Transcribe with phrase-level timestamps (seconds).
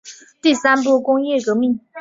[0.41, 1.79] 第三波工业革命